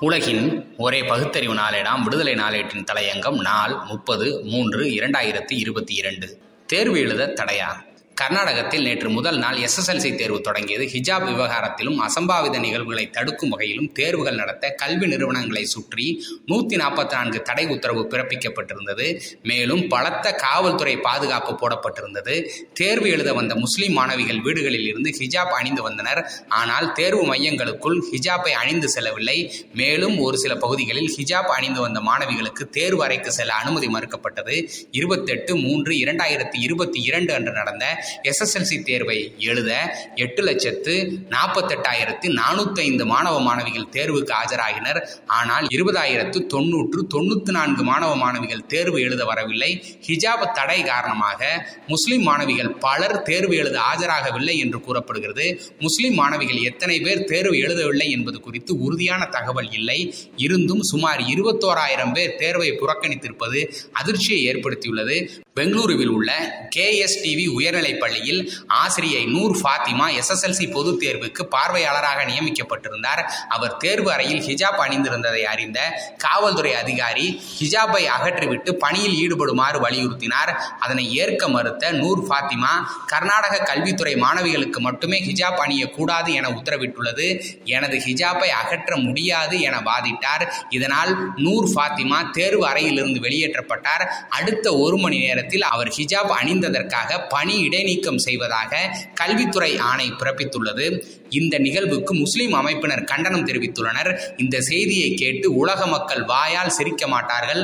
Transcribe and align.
உலகின் 0.00 0.74
ஒரே 0.76 1.04
பகுத்தறிவு 1.04 1.54
நாளேடாம் 1.54 2.02
விடுதலை 2.02 2.34
நாளேட்டின் 2.34 2.84
தலையங்கம் 2.92 3.40
நாள் 3.40 3.76
முப்பது 3.84 4.40
மூன்று 4.42 4.84
இரண்டாயிரத்தி 4.84 5.52
இருபத்தி 5.52 5.94
இரண்டு. 5.94 6.38
தேர்வு 6.66 6.98
எழுத 6.98 7.26
தடையா? 7.26 7.95
கர்நாடகத்தில் 8.20 8.82
நேற்று 8.82 9.08
முதல் 9.10 9.38
நாள் 9.38 9.56
எஸ்எஸ்எல்சி 9.56 10.14
தேர்வு 10.14 10.40
தொடங்கியது. 10.40 10.84
ஹிஜாப் 10.84 11.24
விவகாரத்திலும் 11.26 11.98
அசம்பாவித 12.06 12.58
நிகழ்வுகளை 12.58 13.10
தடுக்கும் 13.10 13.48
வகையிலும் 13.48 13.92
தேர்வுகள் 13.92 14.34
நடத்த 14.34 14.70
கல்வி 14.70 15.06
நிறுவனங்களை 15.06 15.64
சுற்றி 15.64 16.24
நூற்றி 16.46 16.76
நாற்பத்தி 16.76 17.10
நான்கு 17.10 17.42
தடை 17.42 17.66
உத்தரவு 17.66 18.02
பிறப்பிக்கப்பட்டிருந்தது. 18.10 19.20
மேலும் 19.42 19.88
பலத்த 19.88 20.32
காவல்துறை 20.32 20.96
பாதுகாப்பு 20.96 21.52
போடப்பட்டிருந்தது. 21.62 22.46
தேர்வு 22.72 23.10
எழுத 23.10 23.32
வந்த 23.32 23.54
முஸ்லிம் 23.54 23.92
மாணவிகள் 23.92 24.40
வீடுகளில் 24.40 24.86
இருந்து 24.86 25.12
ஹிஜாப் 25.18 25.52
அணிந்து 25.58 25.82
வந்தனர். 25.82 26.30
ஆனால் 26.48 26.92
தேர்வு 26.92 27.34
மையங்களுக்குள் 27.34 28.00
ஹிஜாப்பை 28.12 28.50
அணிந்து 28.50 28.88
செல்லவில்லை. 28.88 29.66
மேலும் 29.74 30.18
ஒரு 30.18 30.38
சில 30.38 30.56
பகுதிகளில் 30.56 31.14
ஹிஜாப் 31.16 31.52
அணிந்து 31.58 31.80
வந்த 31.80 32.00
மாணவிகளுக்கு 32.00 32.68
தேர்வு 32.70 33.04
அறைக்கு 33.04 33.32
செல்ல 33.32 33.52
அனுமதி 33.52 33.86
மறுக்கப்பட்டது. 33.86 34.68
இருபத்தெட்டு 34.90 35.56
மூன்று 35.56 35.92
இரண்டாயிரத்தி 35.92 36.58
இருபத்தி 36.60 37.02
இரண்டு 37.02 37.34
அன்று 37.34 37.52
நடந்த 37.52 38.04
எஸ்எஸ்எல்சி 38.30 38.82
தேர்வை 38.82 39.34
எழுத 39.38 40.00
எட்டு 40.14 40.42
லட்சத்து 40.42 41.18
நாற்பத்தெட்டாயிரத்து 41.30 42.34
நானூத்தைந்து 42.40 42.94
ஐந்து 42.96 43.06
மாணவ 43.06 43.40
மாணவிகள் 43.40 43.86
தேர்வுக்கு 43.92 44.32
ஆஜராகினர். 44.42 45.06
ஆனால் 45.26 45.66
இருபதாயிரத்து 45.66 46.46
தொன்னூற்று 46.46 47.06
தொண்ணூற்றி 47.14 47.50
நான்கு 47.50 47.82
மாணவ 47.82 48.16
மாணவிகள் 48.16 48.66
தேர்வு 48.66 49.00
எழுத 49.00 49.24
வரவில்லை. 49.24 50.00
ஹிஜாப் 50.06 50.52
தடை 50.52 50.82
காரணமாக 50.82 51.68
முஸ்லிம் 51.86 52.22
மாணவிகள் 52.22 52.70
பலர் 52.70 53.22
தேர்வு 53.22 53.56
எழுத 53.56 53.80
ஆஜராகவில்லை 53.80 54.56
என்று 54.56 54.80
கூறப்படுகிறது. 54.80 55.60
முஸ்லிம் 55.78 56.14
மாணவிகள் 56.14 56.56
எத்தனை 56.56 57.00
பேர் 57.00 57.24
தேர்வு 57.24 57.54
எழுதவில்லை 57.54 58.08
என்பது 58.10 58.40
குறித்து 58.40 58.78
உறுதியான 58.78 59.24
தகவல் 59.24 59.72
இல்லை. 59.72 60.14
இருந்தும் 60.36 60.82
சுமார் 60.82 61.20
இருபத்தோராயிரம் 61.20 62.12
பேர் 62.12 62.34
தேர்வை 62.34 62.72
புறக்கணித்திருப்பது 62.72 63.72
அதிர்ச்சியை 63.92 64.54
ஏற்படுத்தியுள்ளது. 64.54 65.28
பெங்களூருவில் 65.56 66.14
உள்ள 66.16 66.30
கேஎஸ்டிவி 66.76 67.46
உயர்நிலை 67.48 67.95
பள்ளியில் 67.98 68.52
ஆசிரியை 68.66 69.24
நூர் 69.24 69.56
ஃபாத்திமா 69.56 70.06
எஸ்எஸ்எல்சி 70.10 70.70
பொதுத் 70.70 71.02
தேர்வுக்கு 71.02 71.42
பார்வையாளராக 71.42 72.24
நியமிக்கப்பட்டிருந்தார். 72.24 73.22
அவர் 73.48 73.76
தேர்வு 73.76 74.12
அறையில் 74.12 74.40
ஹிஜாப் 74.40 74.80
அணிந்திருந்ததை 74.80 75.42
அறிந்த 75.42 75.80
காவல்துறை 76.18 76.74
அதிகாரி 76.74 77.42
ஹிஜாப்பை 77.60 78.08
அகற்றிவிட்டு 78.20 78.72
பணியில் 78.72 79.14
ஈடுபடுமாறு 79.16 79.80
வலியுறுத்தினார். 79.80 80.52
அதனை 80.80 81.14
ஏற்க 81.14 81.48
மறுத்த 81.48 81.90
நூர் 81.90 82.26
ஃபாத்திமா 82.28 82.84
கர்நாடக 83.06 83.56
கல்வித்துறை 83.56 84.14
மாணவிகளுக்கு 84.14 84.78
மட்டுமே 84.78 85.24
ஹிஜாப் 85.24 85.60
அணியக்கூடாது 85.66 86.32
என 86.32 86.48
உத்தரவிட்டுள்ளது. 86.48 87.40
எனது 87.64 87.98
ஹிஜாப்பை 87.98 88.46
அகற்ற 88.46 88.96
முடியாது 88.96 89.60
என 89.60 89.78
வாதிட்டார். 89.78 90.48
இதனால் 90.68 91.32
நூர் 91.36 91.68
ஃபாத்திமா 91.68 92.30
தேர்வு 92.30 92.66
அறையிலிருந்து 92.66 93.20
வெளியேற்றப்பட்டார். 93.20 94.06
அடுத்த 94.28 94.76
ஒரு 94.76 94.96
மணி 94.96 95.18
நேரத்தில் 95.18 95.62
அவர் 95.62 95.88
ஹிஜாப் 95.88 96.34
அணிந்ததற்காக 96.42 97.28
பணி 97.28 97.68
இடைநீக்கம் 97.86 98.24
செய்வதாக 98.26 98.72
கல்வித்துறை 99.14 99.72
ஆணை 99.90 100.06
பிறப்பித்துள்ளது. 100.20 100.86
இந்த 101.30 101.58
நிகழ்வுக்கு 101.58 102.12
முஸ்லிம் 102.14 102.54
அமைப்பினர் 102.54 103.04
கண்டனம் 103.04 103.46
தெரிவித்துள்ளனர். 103.46 104.12
இந்த 104.36 104.56
செய்தியை 104.60 105.10
கேட்டு 105.14 105.46
உலக 105.54 105.86
மக்கள் 105.86 106.22
வாயால் 106.24 106.74
சிரிக்க 106.78 107.06
மாட்டார்கள். 107.06 107.62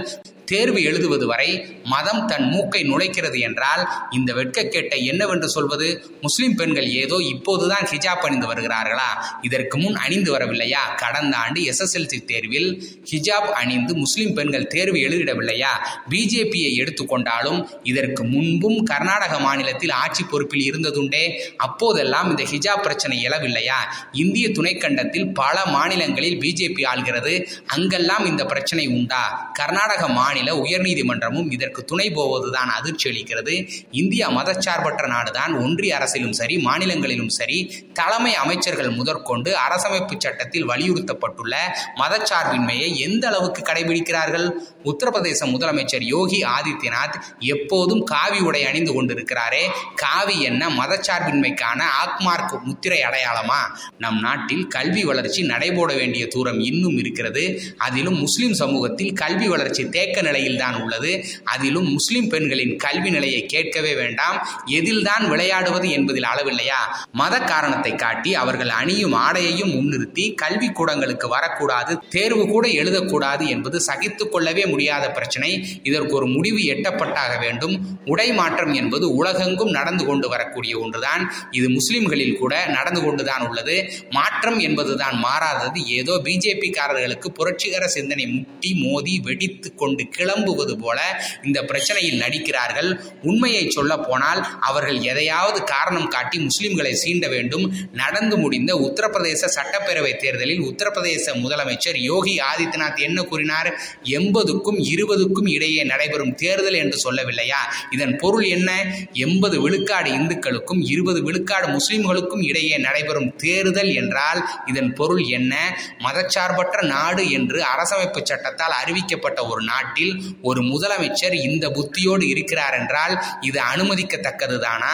தேர்வு 0.53 0.81
எழுதுவது 0.83 1.27
வரை 1.27 1.51
மதம் 1.85 2.27
தன் 2.27 2.47
மூக்கை 2.49 2.81
நுழைக்கிறது 2.83 3.39
என்றால் 3.39 3.83
இந்த 4.11 4.31
வெட்கக்கேட்டை 4.33 4.99
என்னவென்று 5.05 5.49
சொல்வது? 5.49 5.89
முஸ்லிம் 6.21 6.55
பெண்கள் 6.55 6.89
ஏதோ 7.03 7.17
இப்போதுதான் 7.17 7.85
ஹிஜாப் 7.85 8.25
அணிந்து 8.27 8.47
வருகிறார்களா? 8.53 9.11
இதற்கு 9.43 9.79
முன் 9.79 9.97
அணிந்து 9.97 10.31
வரவில்லையா? 10.37 10.83
கடந்த 10.97 11.37
ஆண்டு 11.37 11.61
எஸ்எஸ்எல்சி 11.61 12.19
தேர்வில் 12.25 12.69
ஹிஜாப் 13.11 13.51
அணிந்து 13.61 13.95
முஸ்லிம் 13.95 14.35
பெண்கள் 14.35 14.67
தேர்வு 14.67 14.97
எழுதிடவில்லையா? 14.97 15.73
பிஜேபியை 16.11 16.71
எடுத்துக்கொண்டாலும் 16.75 17.61
இதற்கு 17.83 18.25
முன்பும் 18.25 18.79
கர்நாடக 18.83 19.39
மாநிலத்தில் 19.39 19.95
ஆட்சி 20.03 20.23
பொறுப்பில் 20.25 20.67
இருந்ததுண்டே. 20.71 21.25
அப்போதெல்லாம் 21.57 22.29
இந்த 22.31 22.43
ஹிஜாப் 22.43 22.83
பிரச்சனை 22.83 23.17
எழவில்லையா? 23.25 23.81
இந்திய 24.13 24.49
துணைக்கண்டத்தில் 24.49 25.29
பல 25.35 25.67
மாநிலங்களில் 25.67 26.39
பிஜேபி 26.39 26.83
ஆள்கிறது. 26.95 27.35
அங்கெல்லாம் 27.67 28.27
இந்த 28.27 28.45
பிரச்சனை 28.45 28.87
உண்டா? 28.87 29.51
கர்நாடக 29.55 30.09
மாநில 30.09 30.42
மாநில 30.43 30.63
உயர்நீதிமன்றமும் 30.63 31.53
இதற்கு 31.53 31.85
துணை 31.85 32.11
போவதுதான் 32.11 32.69
அதிர்ச்சி 32.69 33.11
அளிக்கிறது. 33.11 33.71
இந்தியா 33.91 34.31
மதச்சார்பற்ற 34.31 35.07
நாடுதான். 35.07 35.63
ஒன்றிய 35.63 35.97
அரசிலும் 35.97 36.31
சரி 36.31 36.59
மாநிலங்களிலும் 36.59 37.29
சரி 37.29 37.87
தலைமை 37.93 38.35
அமைச்சர்கள் 38.35 38.91
முதற்கொண்டு 38.91 39.55
அரசமைப்பு 39.69 40.15
சட்டத்தில் 40.19 40.69
வலியுறுத்தப்பட்டுள்ள 40.69 41.55
மதச்சார்பின்மையை 41.97 42.95
எந்த 42.97 43.29
அளவுக்கு 43.29 43.63
கடைபிடிக்கிறார்கள்? 43.63 44.51
உத்தரப்பிரதேச 44.85 45.45
முதலமைச்சர் 45.45 46.03
யோகி 46.03 46.45
ஆதித்யநாத் 46.45 47.21
எப்போதும் 47.39 48.03
காவி 48.05 48.39
உடை 48.39 48.65
அணிந்து 48.65 48.93
கொண்டிருக்கிறாரே. 48.93 49.63
காவி 49.95 50.43
என்ன 50.43 50.69
மதச்சார்பின்மைக்கான 50.69 51.81
ஆக்மார்க் 52.05 52.63
முத்திரை 52.63 53.01
அடையாளமா? 53.01 53.61
நம் 53.99 54.21
நாட்டில் 54.21 54.67
கல்வி 54.67 55.05
வளர்ச்சி 55.05 55.43
நடைபோட 55.43 55.97
வேண்டிய 55.97 56.27
தூரம் 56.27 56.61
இன்னும் 56.61 56.99
இருக்கிறது. 56.99 57.61
அதிலும் 57.77 58.19
முஸ்லிம் 58.19 58.55
சமூகத்தில் 58.55 59.13
கல்வி 59.13 59.49
வளர்ச்சி 59.49 59.89
தேக்க 59.89 60.21
நிலையில்தான் 60.33 60.77
உள்ளது. 60.83 61.13
அதிலும் 61.45 61.89
முஸ்லிம் 61.93 62.29
பெண்களின் 62.29 62.77
கல்வி 62.77 63.11
நிலையை 63.11 63.41
கேட்கவே 63.47 63.95
வேண்டாம். 63.95 64.37
எதில்தான் 64.67 65.25
விளையாடுவது 65.29 65.89
என்பதில் 65.91 66.29
அளவில்லையா? 66.35 66.81
மத 67.13 67.39
காரணத்தை 67.39 67.95
காட்டி 67.95 68.35
அவர்கள் 68.35 68.73
அணியும் 68.81 69.15
ஆடையையும் 69.15 69.73
முன்னிறுத்தி 69.75 70.35
கல்வி 70.35 70.69
கூடங்களுக்கு 70.69 71.29
வரக்கூடாது 71.29 71.99
தேர்வு 72.11 72.45
கூட 72.47 72.69
எழுதக்கூடாது 72.69 73.45
என்பது 73.49 73.81
சகித்துக் 73.81 74.33
கொள்ளவே 74.33 74.67
முடியாத 74.67 75.11
பிரச்சனை. 75.11 75.51
இதற்கு 75.83 76.15
ஒரு 76.15 76.27
முடிவு 76.27 76.59
எட்டப்பட்டாக 76.59 77.41
வேண்டும். 77.41 77.75
உடை 78.05 78.33
மாற்றம் 78.33 78.73
என்பது 78.73 79.15
உலகெங்கும் 79.15 79.71
நடந்து 79.71 80.05
கொண்டு 80.05 80.29
வரக்கூடிய 80.29 80.79
ஒன்றுதான். 80.79 81.23
இது 81.51 81.71
முஸ்லிம்களில் 81.71 82.39
கூட 82.39 82.67
நடந்து 82.67 83.03
கொண்டுதான் 83.03 83.49
உள்ளது. 83.49 83.77
மாற்றம் 84.11 84.59
என்பதுதான் 84.59 85.17
மாறாதது. 85.19 85.81
ஏதோ 85.87 86.21
பிஜேபிக்காரர்களுக்கு 86.25 87.29
புரட்சிகர 87.29 87.87
சிந்தனை 87.87 88.27
முட்டி 88.27 88.71
மோதி 88.75 89.21
வெடித்து 89.23 89.75
கொண்டு 89.75 90.05
கிளம்புவது 90.19 90.75
போல 90.77 91.01
இந்த 91.43 91.59
பிரச்சனையில் 91.63 92.17
நடிக்கிறார்கள். 92.17 92.91
உண்மையை 93.23 93.71
சொல்ல 93.71 93.93
போனால் 93.99 94.41
அவர்கள் 94.61 95.01
எதையாவது 95.03 95.65
காரணம் 95.65 96.09
காட்டி 96.09 96.39
முஸ்லிம்களை 96.39 96.95
சீண்ட 97.05 97.29
வேண்டும். 97.29 97.67
நடந்து 97.93 98.39
முடிந்த 98.39 98.75
உத்தரப்பிரதேச 98.75 99.49
சட்டப்பேரவை 99.57 100.13
தேர்தலில் 100.17 100.61
உத்தரப்பிரதேச 100.61 101.35
முதலமைச்சர் 101.35 101.99
யோகி 102.01 102.41
ஆதித்யநாத் 102.55 103.01
என்ன 103.01 103.23
கூறினார்? 103.23 103.71
எண்பதுக்கும் 104.05 104.81
இருபதுக்கும் 104.93 105.49
இடையே 105.49 105.83
நடைபெறும் 105.85 106.35
தேர்தல் 106.35 106.75
என்று 106.75 106.99
சொல்லவில்லையா? 107.05 107.61
இதன் 107.91 108.17
பொருள் 108.17 108.45
என்ன? 108.45 108.71
எண்பது 109.13 109.61
விழுக்காடு 109.61 110.11
இந்துக்களுக்கும் 110.11 110.81
இருபது 110.85 111.23
விழுக்காடு 111.23 111.67
முஸ்லிம்களுக்கும் 111.67 112.45
இடையே 112.45 112.77
நடைபெறும் 112.79 113.31
தேர்தல் 113.37 113.93
என்றால் 113.95 114.41
இதன் 114.67 114.93
பொருள் 114.93 115.23
என்ன? 115.39 115.55
மதச்சார்பற்ற 115.99 116.79
நாடு 116.87 117.31
என்று 117.31 117.59
அரசமைப்பு 117.63 118.21
சட்டத்தால் 118.23 118.77
அறிவிக்கப்பட்ட 118.83 119.41
ஒரு 119.49 119.63
நாட்டில் 119.63 120.02
ஒரு 120.43 120.63
முதலமைச்சர் 120.63 121.33
இந்த 121.43 121.71
புத்தியோடு 121.71 122.29
இருக்கிறார் 122.29 122.75
என்றால் 122.75 123.15
இது 123.41 123.61
அனுமதிக்கத்தக்கதுதானா? 123.75 124.93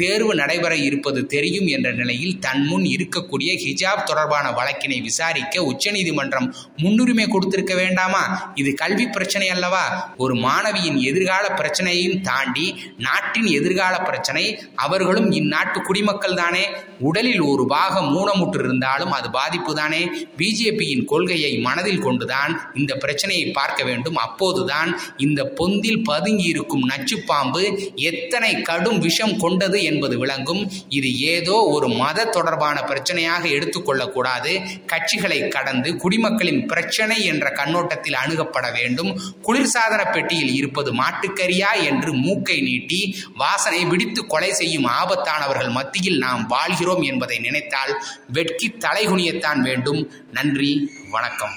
தேர்வு 0.00 0.32
நடைபெற 0.34 0.72
இருப்பது 0.86 1.20
தெரியும் 1.34 1.66
என்ற 1.66 1.88
நிலையில் 1.92 2.38
தன் 2.38 2.62
முன் 2.64 2.86
இருக்கக்கூடிய 2.94 3.50
ஹிஜாப் 3.64 4.02
தொடர்பான 4.04 4.46
வழக்கினை 4.50 4.98
விசாரிக்க 5.00 5.64
உச்சநீதிமன்றம் 5.64 6.48
முன்னுரிமை 6.76 7.26
கொடுத்திருக்க 7.28 7.74
வேண்டாமா? 7.74 8.22
இது 8.54 8.70
கல்வி 8.74 9.06
பிரச்சனை 9.06 9.48
அல்லவா? 9.48 9.84
ஒரு 10.16 10.34
மாணவியின் 10.34 10.98
எதிர்கால 11.10 11.44
பிரச்சனையையும் 11.60 12.20
தாண்டி 12.20 12.66
நாட்டின் 12.98 13.48
எதிர்கால 13.58 13.94
பிரச்சனை 13.98 14.44
அவர்களும் 14.74 15.30
இந்நாட்டு 15.32 15.78
குடிமக்கள் 15.82 16.38
தானே. 16.42 16.64
உடலில் 17.00 17.42
ஒரு 17.52 17.66
பாகம் 17.66 18.10
மூடமுற்று 18.16 18.60
இருந்தாலும் 18.64 19.12
அது 19.12 19.30
பாதிப்பு 19.30 19.74
தானே. 19.74 20.02
பிஜேபியின் 20.38 21.04
கொள்கையை 21.04 21.52
மனதில் 21.58 22.04
கொண்டுதான் 22.06 22.52
இந்த 22.74 22.92
பிரச்சனையை 22.94 23.46
பார்க்க 23.50 23.80
வேண்டும். 23.84 24.18
அப்போதுதான் 24.26 24.90
இந்த 25.26 25.40
பொந்தில் 25.60 26.02
பதுங்கி 26.04 26.46
இருக்கும் 26.54 26.86
நச்சுப்பாம்பு 26.90 27.64
எத்தனை 28.10 28.52
கடும் 28.62 28.98
விஷம் 28.98 29.36
கொண்டது 29.38 29.78
என்பது 29.92 30.14
விளங்கும். 30.18 30.62
இது 30.88 31.08
ஏதோ 31.34 31.56
ஒரு 31.74 31.88
மத 32.00 32.28
தொடர்பான 32.36 32.76
பிரச்சனையாக 32.90 33.44
எடுத்துக்கொள்ளக்கூடாது. 33.56 34.52
கட்சிகளை 34.92 35.40
கடந்து 35.48 35.90
குடிமக்களின் 35.96 36.62
பிரச்சனை 36.66 37.18
என்ற 37.24 37.46
கண்ணோட்டத்தில் 37.50 38.20
அணுகப்பட 38.24 38.66
வேண்டும். 38.78 39.10
குளிர்சாதன 39.46 40.02
பெட்டியில் 40.12 40.54
இருப்பது 40.54 40.92
மாட்டுக்கரியா 41.02 41.72
என்று 41.90 42.12
மூக்கை 42.26 42.58
நீட்டி 42.60 43.00
வாசனை 43.34 43.82
விடித்து 43.84 44.22
கொலை 44.26 44.50
செய்யும் 44.52 44.88
ஆபத்தானவர்கள் 45.00 45.72
மத்தியில் 45.78 46.18
நாம் 46.18 46.44
வாழ்கிறோம் 46.46 47.02
என்பதை 47.10 47.38
நினைத்தால் 47.38 47.94
வெட்கி 48.32 48.68
தலைகுனியத்தான் 48.84 49.62
வேண்டும். 49.68 50.02
நன்றி 50.32 50.72
வணக்கம். 51.10 51.54